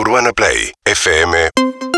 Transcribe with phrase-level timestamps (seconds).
[0.00, 1.89] UrbanaPlayFM.com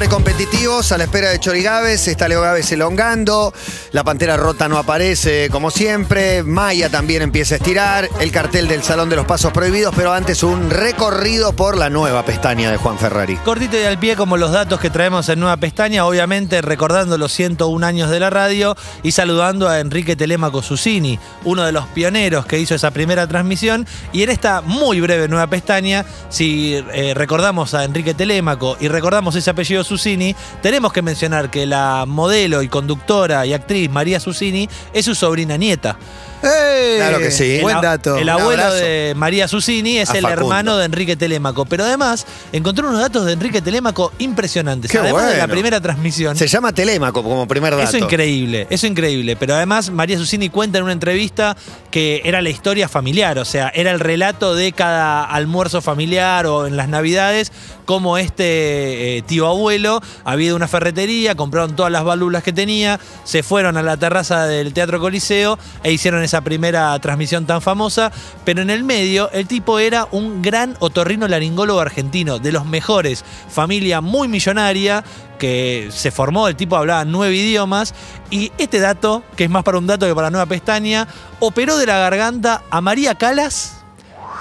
[0.00, 2.08] precompetitivos a la espera de Chori Gávez.
[2.08, 3.52] Está Leo Gávez elongando.
[3.92, 6.42] La pantera rota no aparece como siempre.
[6.42, 8.08] Maya también empieza a estirar.
[8.18, 9.94] El cartel del Salón de los Pasos Prohibidos.
[9.94, 13.36] Pero antes un recorrido por la nueva pestaña de Juan Ferrari.
[13.44, 17.30] Cortito y al pie como los datos que traemos en Nueva Pestaña, obviamente recordando los
[17.32, 22.46] 101 años de la radio y saludando a Enrique Telemaco Susini, uno de los pioneros
[22.46, 23.86] que hizo esa primera transmisión.
[24.14, 29.34] Y en esta muy breve Nueva Pestaña, si eh, recordamos a Enrique Telemaco y recordamos
[29.34, 34.68] ese apellido Susini, tenemos que mencionar que la modelo y conductora y actriz María Susini
[34.92, 35.98] es su sobrina nieta.
[36.40, 37.56] Claro que sí.
[37.56, 38.16] El Buen a- dato.
[38.16, 38.76] El Un abuelo abrazo.
[38.84, 40.42] de María Susini es A el Facundo.
[40.42, 41.64] hermano de Enrique Telemaco.
[41.66, 44.90] Pero además, encontré unos datos de Enrique Telemaco impresionantes.
[44.90, 45.52] Qué además de la bueno.
[45.52, 46.36] primera transmisión.
[46.36, 47.84] Se llama Telémaco como primer dato.
[47.88, 49.36] Eso es increíble, eso es increíble.
[49.36, 51.56] Pero además, María Susini cuenta en una entrevista
[51.90, 56.66] que era la historia familiar, o sea, era el relato de cada almuerzo familiar o
[56.66, 57.52] en las Navidades,
[57.84, 62.52] cómo este eh, tío abuelo había ido a una ferretería, compraron todas las válvulas que
[62.52, 67.60] tenía, se fueron a la terraza del Teatro Coliseo e hicieron esa primera transmisión tan
[67.60, 68.12] famosa.
[68.44, 73.24] Pero en el medio, el tipo era un gran otorrino laringólogo argentino, de los mejores,
[73.48, 75.04] familia muy millonaria
[75.38, 77.94] que se formó, el tipo hablaba nueve idiomas,
[78.30, 81.08] y este dato, que es más para un dato que para nueva pestaña,
[81.40, 83.82] operó de la garganta a María Calas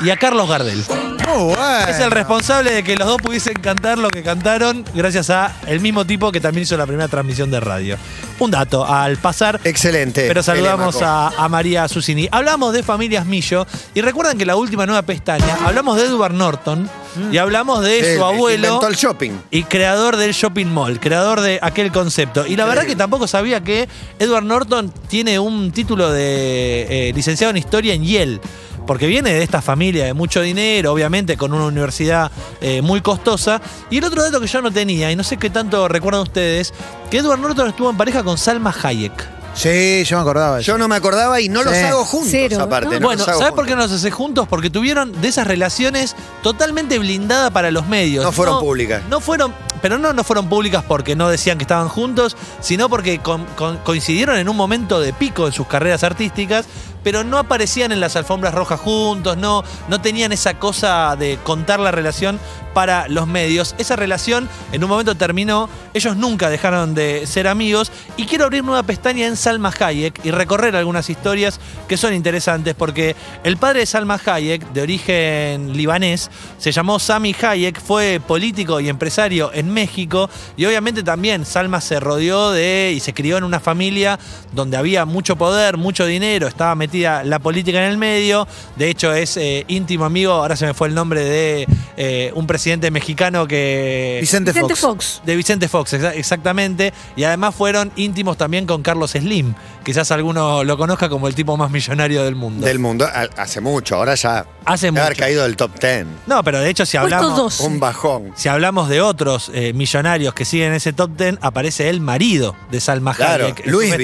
[0.00, 0.82] y a Carlos Gardel.
[1.26, 1.88] Muy bueno.
[1.88, 5.80] Es el responsable de que los dos pudiesen cantar lo que cantaron gracias a el
[5.80, 7.96] mismo tipo que también hizo la primera transmisión de radio.
[8.38, 9.60] Un dato al pasar.
[9.64, 10.26] Excelente.
[10.28, 12.28] Pero saludamos a, a María Susini.
[12.30, 16.88] Hablamos de familias Millo y recuerdan que la última nueva pestaña hablamos de Edward Norton
[17.32, 19.32] y hablamos de El- su abuelo Inventó el shopping.
[19.50, 22.46] y creador del shopping mall, creador de aquel concepto.
[22.46, 23.88] Y la verdad que tampoco sabía que
[24.18, 28.40] Edward Norton tiene un título de eh, licenciado en historia en Yale.
[28.86, 33.60] Porque viene de esta familia de mucho dinero, obviamente con una universidad eh, muy costosa.
[33.90, 36.72] Y el otro dato que yo no tenía, y no sé qué tanto recuerdan ustedes,
[37.10, 39.36] que Edward Norton estuvo en pareja con Salma Hayek.
[39.54, 40.60] Sí, yo me acordaba.
[40.60, 42.90] Yo no me acordaba y no los hago juntos Cero, aparte.
[42.96, 43.00] ¿no?
[43.00, 44.46] no bueno, ¿sabes por qué no los hace juntos?
[44.46, 48.22] Porque tuvieron de esas relaciones totalmente blindadas para los medios.
[48.22, 49.02] No fueron públicas.
[49.08, 53.18] No fueron, pero no, no fueron públicas porque no decían que estaban juntos, sino porque
[53.20, 56.66] con- con- coincidieron en un momento de pico en sus carreras artísticas,
[57.06, 61.78] pero no aparecían en las alfombras rojas juntos, no, no tenían esa cosa de contar
[61.78, 62.40] la relación
[62.74, 63.76] para los medios.
[63.78, 68.64] Esa relación en un momento terminó, ellos nunca dejaron de ser amigos y quiero abrir
[68.64, 73.80] nueva pestaña en Salma Hayek y recorrer algunas historias que son interesantes porque el padre
[73.80, 76.28] de Salma Hayek, de origen libanés,
[76.58, 82.00] se llamó Sami Hayek, fue político y empresario en México y obviamente también Salma se
[82.00, 84.18] rodeó de y se crió en una familia
[84.52, 88.46] donde había mucho poder, mucho dinero, estaba metida la política en el medio,
[88.76, 92.46] de hecho es eh, íntimo amigo, ahora se me fue el nombre de eh, un
[92.46, 94.18] presidente mexicano que...
[94.20, 94.80] Vicente, Vicente Fox.
[95.16, 95.22] Fox.
[95.24, 96.92] De Vicente Fox, exa- exactamente.
[97.16, 99.54] Y además fueron íntimos también con Carlos Slim.
[99.84, 102.66] Quizás alguno lo conozca como el tipo más millonario del mundo.
[102.66, 103.08] Del mundo.
[103.36, 104.44] Hace mucho, ahora ya.
[104.64, 105.20] Hace debe haber mucho.
[105.22, 106.06] caído del top 10.
[106.26, 107.60] No, pero de hecho, si hablamos, dos.
[107.60, 108.32] Un bajón.
[108.34, 112.80] si hablamos de otros eh, millonarios que siguen ese top 10, aparece el marido de
[112.80, 113.66] Salma Claro, Hayek.
[113.66, 113.94] Luis.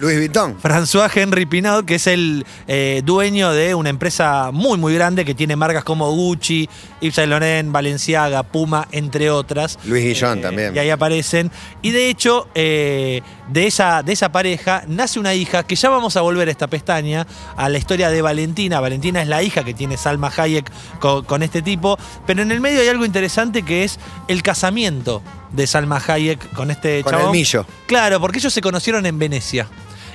[0.00, 0.56] Luis Vuitton.
[0.60, 2.29] François Henry Pinault, que es el
[2.66, 6.68] eh, dueño de una empresa muy, muy grande que tiene marcas como Gucci,
[7.00, 9.78] Yves Saint Laurent, Balenciaga, Puma, entre otras.
[9.84, 10.74] Luis Guillón también.
[10.74, 11.50] Y ahí aparecen.
[11.82, 16.16] Y de hecho, eh, de, esa, de esa pareja nace una hija que ya vamos
[16.16, 17.26] a volver a esta pestaña,
[17.56, 18.80] a la historia de Valentina.
[18.80, 21.98] Valentina es la hija que tiene Salma Hayek con, con este tipo.
[22.26, 23.98] Pero en el medio hay algo interesante que es
[24.28, 27.66] el casamiento de Salma Hayek con este Con el millo.
[27.86, 29.66] Claro, porque ellos se conocieron en Venecia.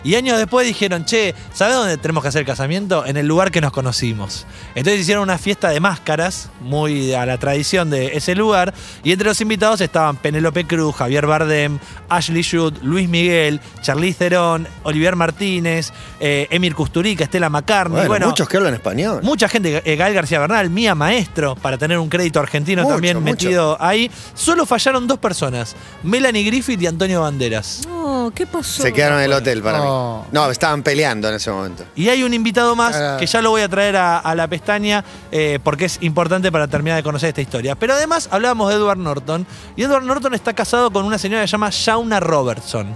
[0.05, 3.05] Y años después dijeron, che, ¿sabes dónde tenemos que hacer el casamiento?
[3.07, 4.45] En el lugar que nos conocimos.
[4.75, 8.73] Entonces hicieron una fiesta de máscaras, muy a la tradición de ese lugar.
[9.03, 14.67] Y entre los invitados estaban Penélope Cruz, Javier Bardem, Ashley Judd, Luis Miguel, Charlize Theron,
[14.83, 17.95] Olivier Martínez, eh, Emir Kusturica, Estela McCartney.
[17.95, 19.21] Bueno, Bueno, muchos que hablan español.
[19.23, 23.17] Mucha gente, eh, Gael García Bernal, Mía Maestro, para tener un crédito argentino Mucho, también
[23.17, 23.31] mucho.
[23.31, 24.11] metido ahí.
[24.35, 27.81] Solo fallaron dos personas, Melanie Griffith y Antonio Banderas.
[28.25, 28.81] No, ¿qué pasó?
[28.81, 30.21] Se quedaron en el hotel para No.
[30.23, 30.29] mí.
[30.31, 31.83] No, estaban peleando en ese momento.
[31.95, 33.17] Y hay un invitado más Ah.
[33.19, 36.67] que ya lo voy a traer a, a la pestaña eh, porque es importante para
[36.67, 37.75] terminar de conocer esta historia.
[37.75, 39.45] Pero además hablábamos de Edward Norton
[39.75, 42.87] y Edward Norton está casado con una señora que se llama Shauna Robertson.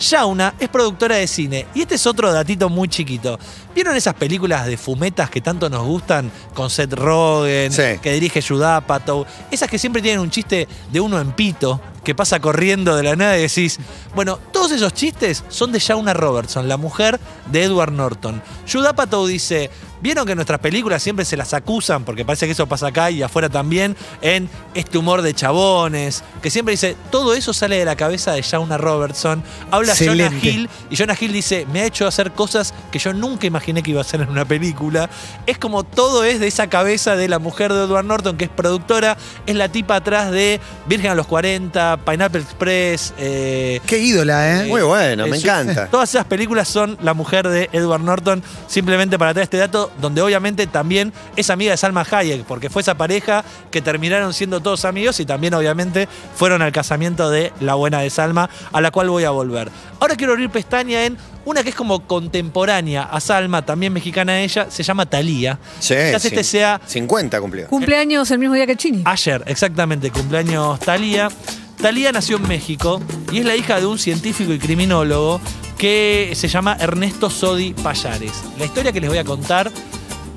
[0.00, 3.36] Shauna es productora de cine y este es otro datito muy chiquito.
[3.74, 7.98] ¿Vieron esas películas de fumetas que tanto nos gustan con Seth Rogen, Sí.
[8.00, 9.26] que dirige Judd Apatow?
[9.50, 13.16] Esas que siempre tienen un chiste de uno en pito que pasa corriendo de la
[13.16, 13.78] nada y decís,
[14.14, 17.20] bueno, todos esos chistes son de Shauna Robertson, la mujer
[17.52, 18.40] de Edward Norton.
[18.66, 19.68] Judd Apatow dice,
[20.00, 23.10] Vieron que en nuestras películas siempre se las acusan, porque parece que eso pasa acá
[23.10, 27.84] y afuera también, en este humor de chabones, que siempre dice, todo eso sale de
[27.84, 29.42] la cabeza de Shauna Robertson.
[29.70, 30.30] Habla Jonah.
[30.42, 33.90] Hill y Jonah Hill dice, me ha hecho hacer cosas que yo nunca imaginé que
[33.90, 35.10] iba a hacer en una película.
[35.46, 38.50] Es como todo es de esa cabeza de la mujer de Edward Norton, que es
[38.50, 39.16] productora,
[39.46, 43.14] es la tipa atrás de Virgen a los 40, Pineapple Express.
[43.18, 44.66] eh, Qué ídola, ¿eh?
[44.66, 45.88] Muy bueno, eh, me su- encanta.
[45.88, 50.22] Todas esas películas son la mujer de Edward Norton, simplemente para traer este dato, donde
[50.22, 54.84] obviamente también es amiga de Salma Hayek, porque fue esa pareja que terminaron siendo todos
[54.84, 59.10] amigos y también obviamente fueron al casamiento de la buena de Salma, a la cual
[59.10, 59.70] voy a volver.
[60.00, 64.70] Ahora quiero abrir pestaña en una que es como contemporánea a Salma, también mexicana ella,
[64.70, 65.58] se llama Thalía.
[65.78, 67.68] Sí, Quizás este sea 50 cumplió.
[67.68, 69.02] Cumpleaños el mismo día que Chini.
[69.04, 71.28] Ayer, exactamente, cumpleaños Talía.
[71.80, 73.00] Talía nació en México
[73.30, 75.40] y es la hija de un científico y criminólogo
[75.78, 78.32] que se llama Ernesto Sodi Payares.
[78.58, 79.70] La historia que les voy a contar,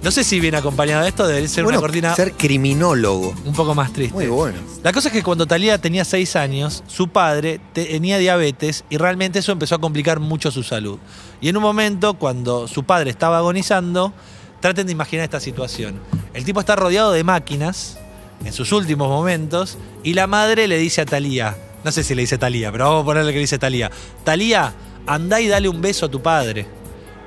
[0.03, 3.33] no sé si viene acompañada de esto, debería ser Bueno, una cortina ser criminólogo.
[3.43, 4.13] un poco más triste.
[4.13, 4.59] Muy bueno.
[4.83, 9.39] La cosa es que cuando Talía tenía 6 años, su padre tenía diabetes y realmente
[9.39, 10.99] eso empezó a complicar mucho su salud.
[11.41, 14.13] Y en un momento, cuando su padre estaba agonizando,
[14.59, 15.99] traten de imaginar esta situación.
[16.35, 17.97] El tipo está rodeado de máquinas
[18.45, 22.21] en sus últimos momentos y la madre le dice a Talía, no sé si le
[22.21, 23.89] dice Talía, pero vamos a ponerle que le dice Talía,
[24.23, 24.73] Talía,
[25.07, 26.65] andá y dale un beso a tu padre.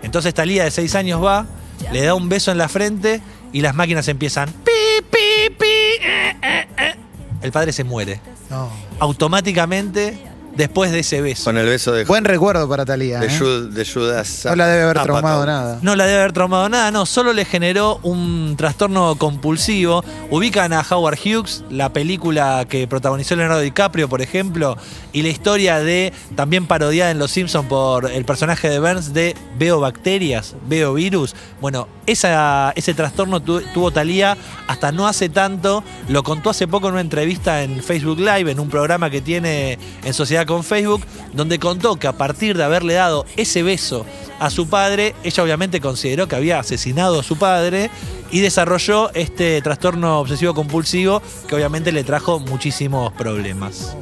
[0.02, 1.46] Entonces Talía de 6 años va,
[1.92, 3.20] le da un beso en la frente
[3.52, 4.70] y las máquinas empiezan pi,
[5.10, 6.94] pi, pi, eh, eh, eh.
[7.42, 8.68] El padre se muere No.
[9.00, 10.18] automáticamente
[10.56, 11.44] después de ese beso.
[11.44, 13.20] Con el beso de, Buen recuerdo para Talía.
[13.20, 13.38] de, ¿eh?
[13.38, 14.42] Jud- de Judas.
[14.44, 15.14] No la debe haber Apatow.
[15.16, 15.78] traumado nada.
[15.82, 20.04] No la debe haber traumado nada, no, solo le generó un trastorno compulsivo.
[20.30, 24.76] Ubican a Howard Hughes, la película que protagonizó Leonardo DiCaprio, por ejemplo,
[25.12, 29.36] y la historia de, también parodiada en Los Simpsons por el personaje de Burns, de
[29.58, 31.34] Veo bacterias, veo virus.
[31.60, 34.36] Bueno, esa, ese trastorno tu- tuvo Talía
[34.66, 38.60] hasta no hace tanto, lo contó hace poco en una entrevista en Facebook Live, en
[38.60, 41.02] un programa que tiene en sociedad con Facebook,
[41.32, 44.04] donde contó que a partir de haberle dado ese beso
[44.40, 47.90] a su padre, ella obviamente consideró que había asesinado a su padre
[48.30, 53.96] y desarrolló este trastorno obsesivo compulsivo que obviamente le trajo muchísimos problemas.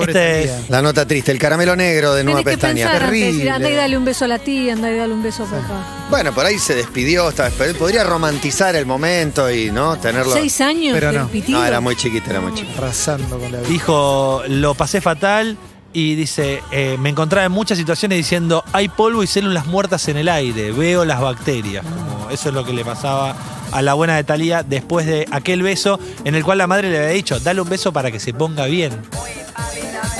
[0.00, 0.12] Este-
[0.46, 0.60] Talía.
[0.70, 2.88] La nota triste, el caramelo negro de Nueva Pestaña.
[2.88, 3.50] pensar antes de decir, Terrible.
[3.50, 6.01] anda y dale un beso a la tía, anda y dale un beso a papá.
[6.12, 10.30] Bueno, por ahí se despidió, estaba esper- podría romantizar el momento y no tenerlo.
[10.34, 11.30] Seis años Pero no.
[11.48, 12.76] No, era muy chiquita, era muy chiquita.
[12.78, 13.68] Arrasando con la vida.
[13.70, 15.56] Dijo, lo pasé fatal
[15.94, 20.18] y dice, eh, me encontraba en muchas situaciones diciendo, hay polvo y células muertas en
[20.18, 21.82] el aire, veo las bacterias.
[21.82, 23.34] Como eso es lo que le pasaba
[23.72, 26.98] a la buena de Talía después de aquel beso en el cual la madre le
[26.98, 28.92] había dicho, dale un beso para que se ponga bien.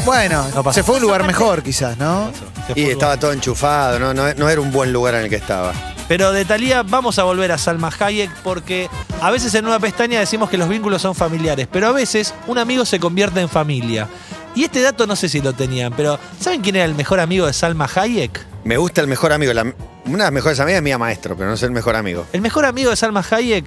[0.04, 2.32] Bueno, No se fue a un lugar mejor quizás, ¿no?
[2.74, 5.72] Y estaba todo enchufado, no, no, no era un buen lugar en el que estaba.
[6.08, 8.88] Pero de Talía vamos a volver a Salma Hayek porque
[9.20, 12.58] a veces en Nueva Pestaña decimos que los vínculos son familiares, pero a veces un
[12.58, 14.08] amigo se convierte en familia.
[14.54, 17.46] Y este dato no sé si lo tenían, pero ¿saben quién era el mejor amigo
[17.46, 18.44] de Salma Hayek?
[18.64, 19.52] Me gusta el mejor amigo.
[19.54, 19.62] la-
[20.04, 22.26] una de las mejores amigas es mía maestro, pero no es el mejor amigo.
[22.32, 23.64] El mejor amigo de Salma Hayek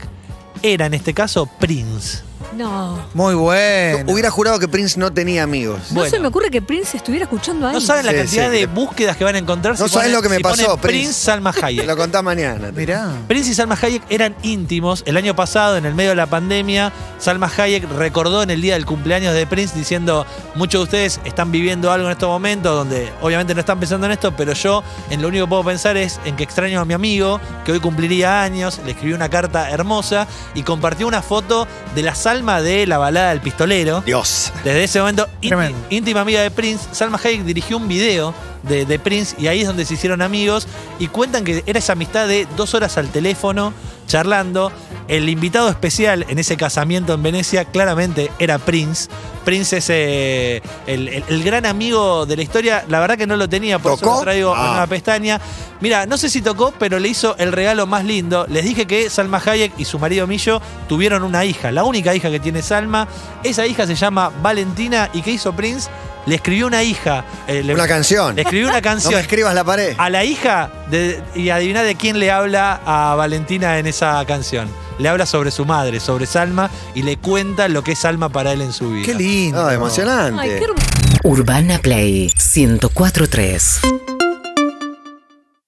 [0.62, 2.20] era en este caso Prince.
[2.56, 3.00] No.
[3.13, 4.12] Muy bueno.
[4.12, 5.80] Hubiera jurado que Prince no tenía amigos.
[5.90, 6.10] No Bueno.
[6.10, 7.88] se me ocurre que Prince estuviera escuchando a No alguien.
[7.88, 8.57] saben la Sí, cantidad sí.
[8.57, 9.78] de búsquedas que van a encontrar.
[9.80, 10.98] No si saben ponen- lo que me si pasó, ponen Prince.
[11.04, 11.86] Prince Salma Te Hayek.
[11.88, 12.72] lo contás mañana.
[12.72, 13.12] Mirá.
[13.28, 15.04] Prince y Salma Hayek eran íntimos.
[15.06, 18.75] El año pasado, en el medio de la pandemia, Salma Hayek recordó en el día
[18.75, 20.25] del cumpleaños de Prince diciendo,
[20.56, 24.13] muchos de ustedes están viviendo algo en estos momentos donde obviamente no están pensando en
[24.13, 26.94] esto, pero yo en lo único que puedo pensar es en que extraño a mi
[26.94, 32.01] amigo, que hoy cumpliría años, le escribí una carta hermosa y compartió una foto de
[32.03, 34.02] la Salma de la balada del pistolero.
[34.06, 34.52] Dios.
[34.64, 35.78] Desde ese momento, ínti- Tremendo.
[35.90, 38.34] íntima amiga de Prince, Salma Hayek dirigió un video
[38.64, 40.68] de, de Prince y ahí es donde se hicieron amigos
[41.00, 43.74] y cuentan que era esa amistad de dos horas al teléfono,
[44.08, 44.72] charlando.
[45.08, 49.08] El invitado especial en ese casamiento en Venecia claramente era Prince.
[49.44, 52.84] Prince es eh, el, el- el gran amigo de la historia.
[52.88, 54.72] La verdad que no lo tenía, por eso lo traigo a Ah.
[54.74, 55.40] una pestaña.
[55.80, 58.48] Mira, no sé si tocó, pero le hizo el regalo más lindo.
[58.50, 60.60] Les dije que Salma Hayek y su marido Millo
[60.90, 63.08] tuvieron una hija, la única hija que tiene Salma.
[63.44, 65.88] Esa hija se llama Valentina y ¿qué hizo Prince?
[66.26, 67.24] Le escribió una hija.
[67.48, 68.36] eh, le, Una canción.
[68.36, 69.14] le escribió una No canción.
[69.14, 69.94] me escribas la pared.
[70.00, 74.68] a la hija de- y adivina de quién le habla a Valentina en esa canción.
[74.98, 78.54] Le habla sobre su madre, sobre Salma y le cuenta lo que es Salma para
[78.54, 79.06] él en su vida.
[79.06, 79.66] Qué lindo.
[79.66, 80.42] Ah, emocionante.
[80.42, 80.86] Ay, qué hermoso.
[81.24, 84.05] Urbana Play 1043.